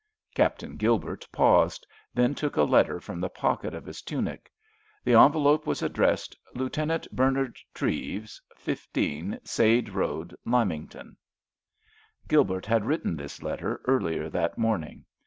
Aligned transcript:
Captain 0.33 0.77
Gilbert 0.77 1.27
paused, 1.31 1.85
then 2.11 2.33
took 2.33 2.57
a 2.57 2.63
letter 2.63 2.99
from 2.99 3.21
the 3.21 3.29
pocket 3.29 3.75
of 3.75 3.85
his 3.85 4.01
tunic. 4.01 4.51
The 5.03 5.13
envelope 5.13 5.67
was 5.67 5.83
addressed: 5.83 6.35
"Lieutenant 6.55 7.07
Bernard 7.15 7.59
Treves, 7.71 8.41
15, 8.57 9.41
Sade 9.43 9.89
Road, 9.89 10.35
Lymington." 10.43 11.17
Gilbert 12.27 12.65
had 12.65 12.83
written 12.85 13.15
this 13.15 13.43
letter 13.43 13.79
earlier 13.85 14.27
that 14.27 14.57
morning. 14.57 15.05